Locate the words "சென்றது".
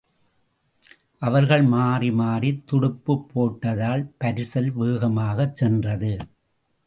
5.55-6.13